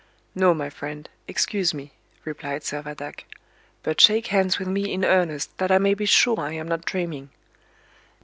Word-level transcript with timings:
"No, 0.33 0.55
my 0.55 0.71
friend, 0.71 1.07
excuse 1.27 1.75
me," 1.75 1.91
replied 2.25 2.63
Servadac; 2.63 3.25
"but 3.83 4.01
shake 4.01 4.25
hands 4.33 4.57
with 4.57 4.67
me 4.67 4.91
in 4.91 5.05
earnest, 5.05 5.55
that 5.59 5.71
I 5.71 5.77
may 5.77 5.93
be 5.93 6.07
sure 6.07 6.39
I 6.39 6.53
am 6.53 6.67
not 6.67 6.85
dreaming." 6.85 7.29